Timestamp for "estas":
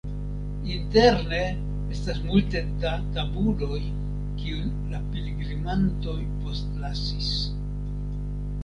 1.97-2.21